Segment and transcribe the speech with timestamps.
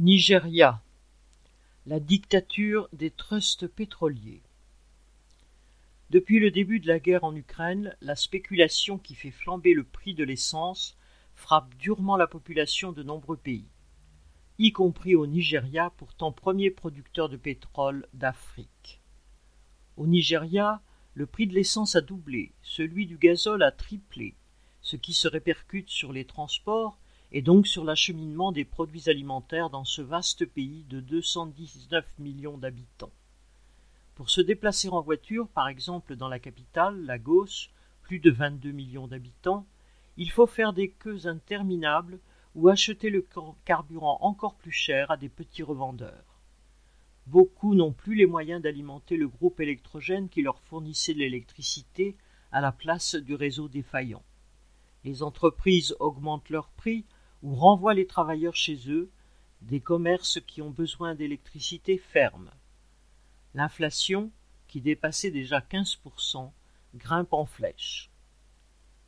[0.00, 0.80] Nigeria
[1.84, 4.42] La dictature des trusts pétroliers
[6.10, 10.14] Depuis le début de la guerre en Ukraine, la spéculation qui fait flamber le prix
[10.14, 10.96] de l'essence
[11.34, 13.66] frappe durement la population de nombreux pays,
[14.60, 19.00] y compris au Nigeria, pourtant premier producteur de pétrole d'Afrique.
[19.96, 20.80] Au Nigeria,
[21.14, 24.36] le prix de l'essence a doublé, celui du gazole a triplé,
[24.80, 27.00] ce qui se répercute sur les transports
[27.32, 33.12] et donc sur l'acheminement des produits alimentaires dans ce vaste pays de 219 millions d'habitants.
[34.14, 37.68] Pour se déplacer en voiture, par exemple dans la capitale, Lagos,
[38.02, 39.66] plus de 22 millions d'habitants,
[40.16, 42.18] il faut faire des queues interminables
[42.54, 43.24] ou acheter le
[43.64, 46.24] carburant encore plus cher à des petits revendeurs.
[47.26, 52.16] Beaucoup n'ont plus les moyens d'alimenter le groupe électrogène qui leur fournissait l'électricité
[52.50, 54.22] à la place du réseau défaillant.
[55.04, 57.04] Les entreprises augmentent leurs prix
[57.42, 59.10] ou renvoient les travailleurs chez eux,
[59.62, 62.50] des commerces qui ont besoin d'électricité ferment.
[63.54, 64.30] L'inflation,
[64.66, 66.50] qui dépassait déjà 15%,
[66.94, 68.10] grimpe en flèche.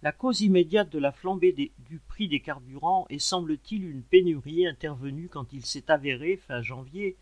[0.03, 5.29] La cause immédiate de la flambée du prix des carburants est semble-t-il une pénurie intervenue
[5.29, 7.17] quand il s'est avéré, fin janvier,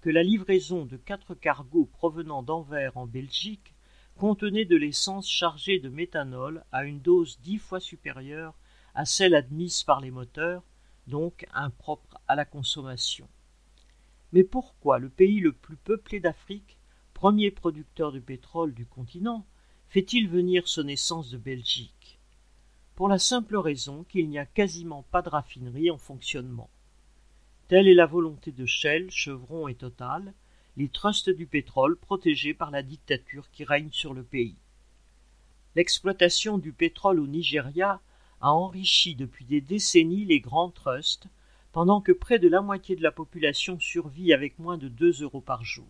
[0.00, 3.72] que la livraison de quatre cargos provenant d'Anvers en Belgique
[4.16, 8.54] contenait de l'essence chargée de méthanol à une dose dix fois supérieure
[8.94, 10.62] à celle admise par les moteurs,
[11.06, 13.28] donc impropre à la consommation.
[14.32, 16.76] Mais pourquoi le pays le plus peuplé d'Afrique,
[17.12, 19.46] premier producteur de pétrole du continent,
[19.88, 22.18] fait-il venir son essence de Belgique?
[22.96, 26.70] Pour la simple raison qu'il n'y a quasiment pas de raffinerie en fonctionnement.
[27.68, 30.34] Telle est la volonté de Shell, Chevron et Total,
[30.76, 34.56] les trusts du pétrole protégés par la dictature qui règne sur le pays.
[35.76, 38.00] L'exploitation du pétrole au Nigeria
[38.44, 41.28] a enrichi depuis des décennies les grands trusts,
[41.72, 45.40] pendant que près de la moitié de la population survit avec moins de deux euros
[45.40, 45.88] par jour.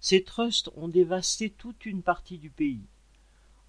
[0.00, 2.88] Ces trusts ont dévasté toute une partie du pays.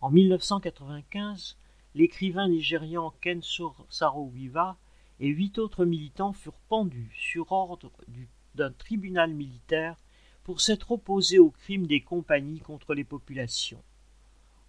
[0.01, 1.55] En 1995,
[1.93, 4.75] l'écrivain nigérian Ken Saro-Wiwa
[5.19, 7.91] et huit autres militants furent pendus sur ordre
[8.55, 9.97] d'un tribunal militaire
[10.43, 13.83] pour s'être opposés aux crimes des compagnies contre les populations.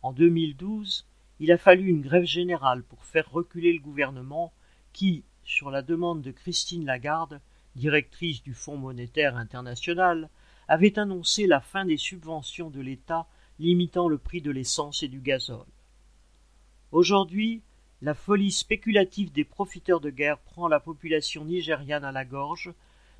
[0.02, 1.06] En 2012,
[1.40, 4.52] il a fallu une grève générale pour faire reculer le gouvernement
[4.92, 7.40] qui, sur la demande de Christine Lagarde,
[7.74, 10.30] directrice du Fonds monétaire international,
[10.68, 13.26] avait annoncé la fin des subventions de l'État
[13.58, 15.66] limitant le prix de l'essence et du gazole.
[16.92, 17.62] Aujourd'hui,
[18.02, 22.72] la folie spéculative des profiteurs de guerre prend la population nigériane à la gorge,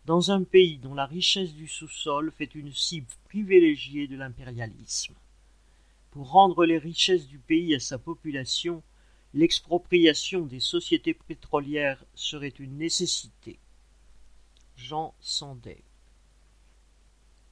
[0.07, 5.15] dans un pays dont la richesse du sous-sol fait une cible privilégiée de l'impérialisme.
[6.15, 8.85] Pour rendre les richesses du pays à sa population,
[9.33, 13.59] l'expropriation des sociétés pétrolières serait une nécessité.
[14.77, 15.83] Jean Sandet